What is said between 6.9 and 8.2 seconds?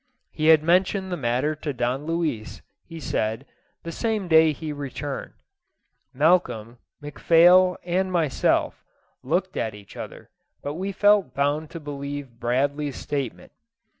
McPhail, and